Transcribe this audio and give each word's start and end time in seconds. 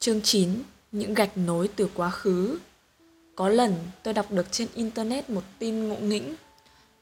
Chương 0.00 0.22
9 0.22 0.62
Những 0.92 1.14
gạch 1.14 1.38
nối 1.38 1.68
từ 1.76 1.88
quá 1.94 2.10
khứ. 2.10 2.58
Có 3.36 3.48
lần 3.48 3.74
tôi 4.02 4.14
đọc 4.14 4.26
được 4.30 4.52
trên 4.52 4.68
internet 4.74 5.30
một 5.30 5.42
tin 5.58 5.88
ngộ 5.88 5.96
nghĩnh. 5.96 6.34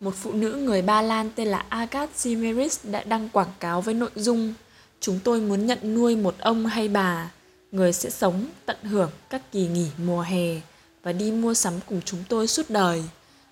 Một 0.01 0.15
phụ 0.17 0.33
nữ 0.33 0.55
người 0.55 0.83
Ba 0.83 1.03
Lan 1.03 1.31
tên 1.35 1.49
là 1.49 1.65
Agat 1.69 2.11
Zimeris 2.17 2.91
đã 2.91 3.03
đăng 3.05 3.29
quảng 3.29 3.53
cáo 3.61 3.81
với 3.81 3.95
nội 3.95 4.11
dung 4.15 4.55
Chúng 5.01 5.21
tôi 5.25 5.41
muốn 5.41 5.67
nhận 5.67 5.95
nuôi 5.95 6.17
một 6.17 6.35
ông 6.39 6.67
hay 6.67 6.89
bà 6.89 7.31
Người 7.73 7.93
sẽ 7.93 8.11
sống, 8.11 8.47
tận 8.67 8.77
hưởng 8.83 9.11
các 9.31 9.53
kỳ 9.53 9.67
nghỉ 9.67 9.87
mùa 10.05 10.21
hè 10.21 10.61
Và 11.03 11.13
đi 11.13 11.33
mua 11.33 11.55
sắm 11.55 11.75
cùng 11.87 12.01
chúng 12.05 12.25
tôi 12.29 12.47
suốt 12.47 12.71
đời. 12.71 13.05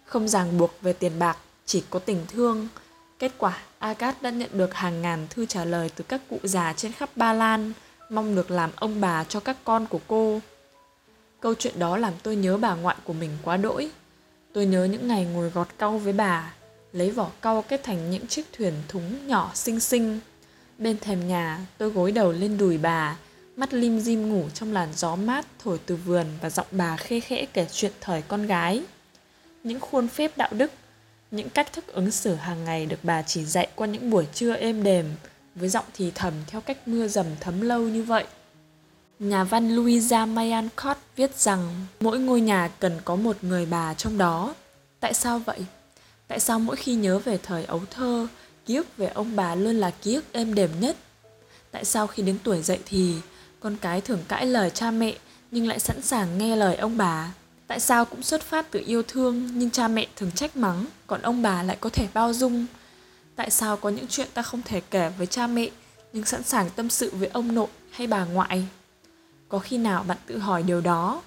Không 0.05 0.29
ràng 0.29 0.59
buộc 0.59 0.75
về 0.83 0.93
tiền 0.93 1.19
bạc, 1.19 1.39
chỉ 1.67 1.83
có 1.91 1.99
tình 1.99 2.27
thương. 2.29 2.69
Kết 3.19 3.33
quả, 3.39 3.59
Agat 3.79 4.23
đã 4.23 4.31
nhận 4.31 4.51
được 4.53 4.75
hàng 4.75 5.03
ngàn 5.03 5.27
thư 5.31 5.47
trả 5.47 5.65
lời 5.65 5.91
từ 5.97 6.05
các 6.09 6.21
cụ 6.31 6.39
già 6.43 6.73
trên 6.77 6.93
khắp 6.93 7.11
Ba 7.17 7.33
Lan– 7.33 7.73
mong 8.11 8.35
được 8.35 8.51
làm 8.51 8.71
ông 8.77 9.01
bà 9.01 9.25
cho 9.25 9.41
các 9.41 9.57
con 9.65 9.87
của 9.87 10.01
cô. 10.07 10.41
Câu 11.41 11.55
chuyện 11.55 11.79
đó 11.79 11.97
làm 11.97 12.13
tôi 12.23 12.37
nhớ 12.37 12.57
bà 12.57 12.75
ngoại 12.75 12.97
của 13.05 13.13
mình 13.13 13.31
quá 13.43 13.57
đỗi. 13.57 13.91
Tôi 14.53 14.67
nhớ 14.67 14.85
những 14.85 15.09
ngày 15.09 15.25
ngồi 15.25 15.51
gọt 15.51 15.69
cau 15.79 15.99
với 15.99 16.13
bà, 16.13 16.55
lấy 16.93 17.11
vỏ 17.11 17.31
cau 17.41 17.65
kết 17.69 17.83
thành 17.85 18.11
những 18.11 18.27
chiếc 18.27 18.53
thuyền 18.53 18.75
thúng 18.89 19.27
nhỏ 19.27 19.51
xinh 19.55 19.81
xinh. 19.81 20.21
Bên 20.79 20.99
thềm 20.99 21.29
nhà, 21.29 21.61
tôi 21.79 21.91
gối 21.91 22.13
đầu 22.13 22.33
lên 22.33 22.59
đùi 22.59 22.79
bà, 22.79 23.17
mắt 23.57 23.75
lim 23.75 24.01
dim 24.01 24.29
ngủ 24.29 24.45
trong 24.55 24.73
làn 24.73 24.89
gió 24.95 25.17
mát 25.17 25.47
thổi 25.59 25.79
từ 25.87 25.97
vườn 25.97 26.27
và 26.41 26.51
giọng 26.51 26.67
bà 26.71 26.97
khê 26.97 27.21
khẽ 27.21 27.47
kể 27.53 27.67
chuyện 27.73 27.93
thời 28.01 28.23
con 28.23 28.47
gái. 28.47 28.83
Những 29.65 29.81
khuôn 29.81 30.09
phép 30.09 30.33
đạo 30.37 30.49
đức, 30.53 30.73
những 31.31 31.49
cách 31.49 31.73
thức 31.73 31.87
ứng 31.87 32.11
xử 32.11 32.35
hàng 32.35 32.65
ngày 32.65 32.87
được 32.87 32.99
bà 33.03 33.23
chỉ 33.23 33.45
dạy 33.45 33.69
qua 33.75 33.87
những 33.87 34.11
buổi 34.11 34.27
trưa 34.35 34.55
êm 34.55 34.83
đềm, 34.83 35.07
với 35.57 35.69
giọng 35.69 35.85
thì 35.95 36.11
thầm 36.15 36.35
theo 36.47 36.61
cách 36.61 36.89
mưa 36.89 37.09
dầm 37.09 37.27
thấm 37.41 37.61
lâu 37.61 37.83
như 37.83 38.03
vậy. 38.03 38.25
Nhà 39.19 39.45
văn 39.45 39.77
Louisa 39.77 40.27
May 40.27 40.53
Alcott 40.53 40.99
viết 41.17 41.39
rằng 41.39 41.87
mỗi 42.01 42.19
ngôi 42.19 42.41
nhà 42.41 42.71
cần 42.79 43.01
có 43.05 43.17
một 43.17 43.37
người 43.43 43.67
bà 43.67 43.95
trong 43.95 44.19
đó. 44.19 44.55
Tại 45.01 45.15
sao 45.15 45.39
vậy? 45.39 45.59
Tại 46.29 46.41
sao 46.41 46.59
mỗi 46.59 46.77
khi 46.77 46.95
nhớ 46.95 47.19
về 47.19 47.39
thời 47.43 47.65
ấu 47.65 47.83
thơ, 47.91 48.27
ký 48.67 48.77
ức 48.77 48.97
về 48.97 49.07
ông 49.07 49.37
bà 49.37 49.55
luôn 49.55 49.77
là 49.77 49.91
ký 49.91 50.15
ức 50.15 50.25
êm 50.33 50.55
đềm 50.55 50.71
nhất? 50.81 50.97
Tại 51.71 51.85
sao 51.85 52.07
khi 52.07 52.23
đến 52.23 52.39
tuổi 52.45 52.63
dậy 52.63 52.79
thì, 52.87 53.15
con 53.61 53.77
cái 53.81 54.01
thường 54.01 54.23
cãi 54.29 54.47
lời 54.47 54.71
cha 54.71 54.91
mẹ 54.91 55.15
nhưng 55.51 55.69
lại 55.69 55.81
sẵn 55.81 56.03
sàng 56.03 56.39
nghe 56.39 56.57
lời 56.57 56.77
ông 56.77 56.97
bà? 56.97 57.33
Tại 57.67 57.81
sao 57.81 58.05
cũng 58.05 58.23
xuất 58.23 58.43
phát 58.43 58.71
từ 58.71 58.83
yêu 58.87 59.03
thương 59.09 59.59
nhưng 59.59 59.71
cha 59.71 59.89
mẹ 59.89 60.07
thường 60.17 60.31
trách 60.35 60.57
mắng, 60.57 60.87
còn 61.07 61.23
ông 61.23 61.43
bà 61.43 61.63
lại 61.63 61.77
có 61.81 61.91
thể 61.91 62.09
bao 62.15 62.33
dung, 62.33 62.67
tại 63.37 63.51
sao 63.51 63.77
có 63.77 63.89
những 63.89 64.07
chuyện 64.09 64.29
ta 64.35 64.43
không 64.43 64.63
thể 64.63 64.81
kể 64.81 65.13
với 65.19 65.27
cha 65.27 65.47
mẹ, 65.47 65.69
nhưng 66.13 66.25
sẵn 66.25 66.43
sàng 66.43 66.71
tâm 66.71 66.91
sự 66.91 67.11
với 67.15 67.29
ông 67.29 67.55
nội 67.55 67.69
hay 67.91 68.07
bà 68.07 68.25
ngoại? 68.25 68.67
Có 69.49 69.59
khi 69.59 69.79
nào 69.79 70.03
bạn 70.03 70.19
tự 70.27 70.39
hỏi 70.39 70.63
điều 70.63 70.81
đó? 70.81 71.23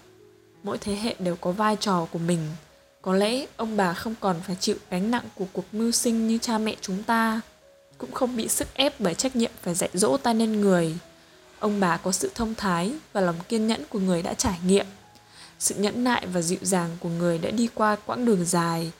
Mỗi 0.64 0.78
thế 0.78 0.96
hệ 0.96 1.16
đều 1.20 1.36
có 1.36 1.52
vai 1.52 1.76
trò 1.76 2.08
của 2.12 2.20
mình. 2.20 2.40
Có 3.02 3.16
lẽ 3.16 3.46
ông 3.58 3.78
bà 3.78 3.94
không 3.94 4.16
còn 4.20 4.36
phải 4.48 4.56
chịu 4.60 4.76
gánh 4.90 5.12
nặng 5.12 5.24
của 5.36 5.46
cuộc 5.54 5.66
mưu 5.72 5.92
sinh 5.92 6.28
như 6.28 6.38
cha 6.38 6.58
mẹ 6.58 6.76
chúng 6.82 7.04
ta, 7.04 7.42
cũng 7.98 8.12
không 8.12 8.36
bị 8.36 8.48
sức 8.48 8.68
ép 8.73 9.00
bởi 9.00 9.14
trách 9.14 9.36
nhiệm 9.36 9.52
phải 9.62 9.76
dạy 9.76 9.90
dỗ 9.94 10.18
ta 10.18 10.34
nên 10.34 10.62
người. 10.62 10.98
Ông 11.60 11.80
bà 11.80 11.98
có 11.98 12.12
sự 12.12 12.32
thông 12.36 12.56
thái 12.56 12.94
và 13.14 13.22
lòng 13.22 13.36
kiên 13.50 13.68
nhẫn 13.68 13.84
của 13.90 14.00
người 14.00 14.22
đã 14.22 14.34
trải 14.34 14.60
nghiệm. 14.66 14.86
Sự 15.60 15.76
nhẫn 15.76 16.04
nại 16.04 16.26
và 16.34 16.42
dịu 16.42 16.60
dàng 16.62 16.90
của 17.00 17.10
người 17.10 17.38
đã 17.38 17.52
đi 17.52 17.70
qua 17.73 17.96
quãng 18.06 18.26
đường 18.26 18.46
dài 18.46 18.92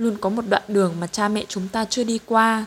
luôn 0.00 0.16
có 0.20 0.28
một 0.28 0.42
đoạn 0.48 0.62
đường 0.68 0.94
mà 1.00 1.06
cha 1.06 1.28
mẹ 1.28 1.44
chúng 1.48 1.68
ta 1.68 1.84
chưa 1.84 2.04
đi 2.04 2.18
qua. 2.26 2.66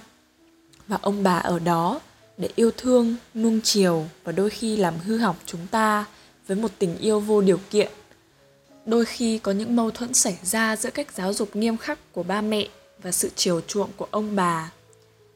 Và 0.88 0.98
ông 1.02 1.24
bà 1.24 1.38
ở 1.38 1.60
đó 1.60 2.00
để 2.38 2.50
yêu 2.56 2.72
thương, 2.78 3.16
nuông 3.36 3.60
chiều 3.64 4.06
và 4.24 4.32
đôi 4.32 4.50
khi 4.50 4.78
làm 4.78 4.94
hư 4.98 5.18
hỏng 5.18 5.36
chúng 5.46 5.68
ta 5.68 6.06
với 6.48 6.58
một 6.58 6.72
tình 6.80 6.98
yêu 6.98 7.20
vô 7.20 7.42
điều 7.42 7.60
kiện. 7.70 7.92
Đôi 8.86 9.06
khi 9.06 9.38
có 9.38 9.52
những 9.52 9.76
mâu 9.76 9.92
thuẫn 9.92 10.14
xảy 10.14 10.38
ra 10.44 10.76
giữa 10.76 10.90
cách 10.90 11.08
giáo 11.14 11.34
dục 11.34 11.56
nghiêm 11.56 11.78
khắc 11.78 12.00
của 12.12 12.24
ba 12.24 12.42
mẹ 12.42 12.68
và 13.04 13.12
sự 13.12 13.30
chiều 13.36 13.62
chuộng 13.62 13.90
của 13.98 14.08
ông 14.12 14.36
bà. 14.36 14.72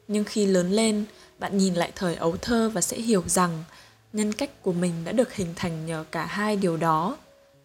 Nhưng 0.08 0.24
khi 0.24 0.46
lớn 0.46 0.70
lên, 0.70 1.04
bạn 1.38 1.58
nhìn 1.58 1.74
lại 1.74 1.92
thời 1.94 2.14
ấu 2.14 2.36
thơ 2.36 2.70
và 2.74 2.80
sẽ 2.80 2.96
hiểu 2.96 3.22
rằng 3.26 3.64
nhân 4.12 4.32
cách 4.32 4.62
của 4.62 4.72
mình 4.72 4.92
đã 5.04 5.12
được 5.12 5.34
hình 5.34 5.52
thành 5.56 5.86
nhờ 5.86 6.04
cả 6.10 6.26
hai 6.26 6.56
điều 6.56 6.76
đó, 6.76 7.16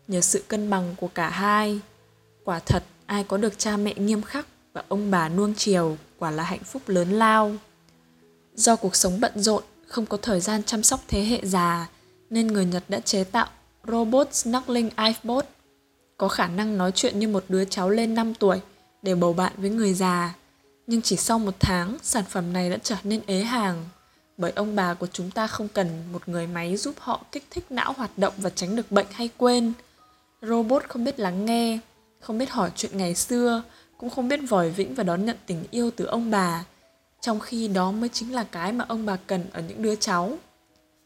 nhờ 0.07 0.21
sự 0.21 0.43
cân 0.47 0.69
bằng 0.69 0.95
của 0.97 1.09
cả 1.13 1.29
hai. 1.29 1.79
Quả 2.43 2.59
thật 2.59 2.83
ai 3.13 3.23
có 3.23 3.37
được 3.37 3.59
cha 3.59 3.77
mẹ 3.77 3.93
nghiêm 3.97 4.21
khắc 4.21 4.47
và 4.73 4.83
ông 4.87 5.11
bà 5.11 5.29
nuông 5.29 5.53
chiều 5.57 5.97
quả 6.19 6.31
là 6.31 6.43
hạnh 6.43 6.63
phúc 6.63 6.81
lớn 6.87 7.11
lao. 7.11 7.55
Do 8.55 8.75
cuộc 8.75 8.95
sống 8.95 9.19
bận 9.19 9.31
rộn, 9.35 9.63
không 9.87 10.05
có 10.05 10.17
thời 10.17 10.39
gian 10.39 10.63
chăm 10.63 10.83
sóc 10.83 10.99
thế 11.07 11.23
hệ 11.23 11.39
già, 11.43 11.87
nên 12.29 12.47
người 12.47 12.65
nhật 12.65 12.83
đã 12.87 12.99
chế 12.99 13.23
tạo 13.23 13.47
robot 13.87 14.33
snuggling 14.33 14.89
ifbot 14.95 15.41
có 16.17 16.27
khả 16.27 16.47
năng 16.47 16.77
nói 16.77 16.91
chuyện 16.91 17.19
như 17.19 17.27
một 17.27 17.43
đứa 17.49 17.65
cháu 17.65 17.89
lên 17.89 18.15
5 18.15 18.33
tuổi 18.33 18.61
để 19.01 19.15
bầu 19.15 19.33
bạn 19.33 19.53
với 19.57 19.69
người 19.69 19.93
già. 19.93 20.35
Nhưng 20.87 21.01
chỉ 21.01 21.15
sau 21.15 21.39
một 21.39 21.55
tháng, 21.59 21.97
sản 22.01 22.23
phẩm 22.29 22.53
này 22.53 22.69
đã 22.69 22.77
trở 22.83 22.95
nên 23.03 23.21
ế 23.25 23.43
hàng, 23.43 23.85
bởi 24.37 24.51
ông 24.55 24.75
bà 24.75 24.93
của 24.93 25.07
chúng 25.13 25.31
ta 25.31 25.47
không 25.47 25.67
cần 25.67 26.03
một 26.13 26.29
người 26.29 26.47
máy 26.47 26.77
giúp 26.77 26.95
họ 26.99 27.25
kích 27.31 27.45
thích 27.51 27.65
não 27.69 27.93
hoạt 27.97 28.17
động 28.17 28.33
và 28.37 28.49
tránh 28.49 28.75
được 28.75 28.91
bệnh 28.91 29.07
hay 29.11 29.29
quên. 29.37 29.73
Robot 30.41 30.83
không 30.87 31.03
biết 31.03 31.19
lắng 31.19 31.45
nghe 31.45 31.79
không 32.23 32.37
biết 32.37 32.49
hỏi 32.49 32.71
chuyện 32.75 32.97
ngày 32.97 33.15
xưa, 33.15 33.63
cũng 33.97 34.09
không 34.09 34.27
biết 34.27 34.39
vòi 34.49 34.69
vĩnh 34.69 34.95
và 34.95 35.03
đón 35.03 35.25
nhận 35.25 35.37
tình 35.45 35.63
yêu 35.71 35.91
từ 35.95 36.05
ông 36.05 36.31
bà. 36.31 36.65
Trong 37.21 37.39
khi 37.39 37.67
đó 37.67 37.91
mới 37.91 38.09
chính 38.09 38.33
là 38.33 38.43
cái 38.43 38.71
mà 38.71 38.85
ông 38.87 39.05
bà 39.05 39.17
cần 39.27 39.45
ở 39.53 39.61
những 39.61 39.81
đứa 39.81 39.95
cháu. 39.95 40.37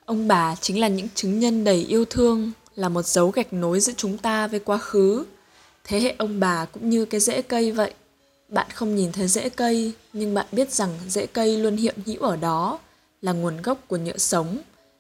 Ông 0.06 0.28
bà 0.28 0.56
chính 0.56 0.80
là 0.80 0.88
những 0.88 1.08
chứng 1.16 1.40
nhân 1.40 1.64
đầy 1.64 1.86
yêu 1.90 2.06
thương, 2.06 2.52
là 2.76 2.90
một 2.90 3.06
dấu 3.06 3.30
gạch 3.30 3.54
nối 3.54 3.80
giữa 3.80 3.94
chúng 3.98 4.18
ta 4.18 4.48
với 4.48 4.60
quá 4.60 4.78
khứ. 4.78 5.26
Thế 5.84 6.00
hệ 6.00 6.16
ông 6.18 6.40
bà 6.40 6.66
cũng 6.66 6.90
như 6.90 7.06
cái 7.06 7.22
rễ 7.22 7.42
cây 7.42 7.72
vậy. 7.72 7.94
Bạn 8.50 8.68
không 8.74 8.96
nhìn 8.96 9.12
thấy 9.12 9.28
rễ 9.28 9.50
cây, 9.50 9.94
nhưng 10.14 10.34
bạn 10.34 10.46
biết 10.52 10.72
rằng 10.72 10.90
rễ 11.08 11.26
cây 11.26 11.58
luôn 11.58 11.78
hiện 11.78 11.96
hữu 12.06 12.22
ở 12.24 12.36
đó, 12.36 12.80
là 13.22 13.32
nguồn 13.32 13.62
gốc 13.62 13.78
của 13.88 13.98
nhựa 13.98 14.18
sống, 14.18 14.58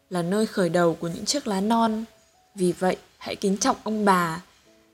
là 0.09 0.21
nơi 0.21 0.45
khởi 0.45 0.69
đầu 0.69 0.95
của 0.95 1.07
những 1.07 1.25
chiếc 1.25 1.47
lá 1.47 1.61
non. 1.61 2.05
Vì 2.55 2.71
vậy, 2.71 2.97
hãy 3.17 3.35
kính 3.35 3.57
trọng 3.57 3.75
ông 3.83 4.05
bà, 4.05 4.41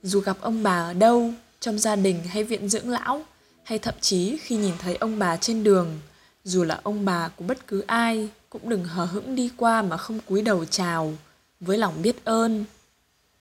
dù 0.03 0.19
gặp 0.19 0.37
ông 0.41 0.63
bà 0.63 0.79
ở 0.79 0.93
đâu, 0.93 1.33
trong 1.59 1.79
gia 1.79 1.95
đình 1.95 2.23
hay 2.27 2.43
viện 2.43 2.69
dưỡng 2.69 2.89
lão, 2.89 3.21
hay 3.63 3.79
thậm 3.79 3.93
chí 4.01 4.37
khi 4.41 4.55
nhìn 4.55 4.73
thấy 4.79 4.95
ông 4.95 5.19
bà 5.19 5.37
trên 5.37 5.63
đường, 5.63 5.99
dù 6.43 6.63
là 6.63 6.79
ông 6.83 7.05
bà 7.05 7.29
của 7.35 7.45
bất 7.45 7.67
cứ 7.67 7.83
ai 7.87 8.29
cũng 8.49 8.69
đừng 8.69 8.85
hờ 8.85 9.05
hững 9.05 9.35
đi 9.35 9.49
qua 9.57 9.81
mà 9.81 9.97
không 9.97 10.19
cúi 10.19 10.41
đầu 10.41 10.65
chào, 10.65 11.13
với 11.59 11.77
lòng 11.77 12.01
biết 12.01 12.25
ơn. 12.25 12.65